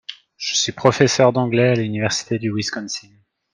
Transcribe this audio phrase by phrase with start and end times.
[0.35, 3.09] Je suis professeur d’anglais à l’université du Wisconsin.